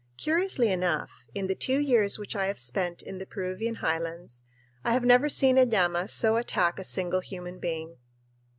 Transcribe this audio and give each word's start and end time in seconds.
Curiously 0.17 0.71
enough, 0.71 1.25
in 1.35 1.45
the 1.45 1.53
two 1.53 1.77
years 1.77 2.17
which 2.17 2.35
I 2.35 2.47
have 2.47 2.57
spent 2.57 3.03
in 3.03 3.19
the 3.19 3.25
Peruvian 3.27 3.75
highlands 3.75 4.41
I 4.83 4.93
have 4.93 5.05
never 5.05 5.29
seen 5.29 5.59
a 5.59 5.63
llama 5.63 6.07
so 6.07 6.37
attack 6.37 6.79
a 6.79 6.83
single 6.83 7.19
human 7.19 7.59
being. 7.59 7.97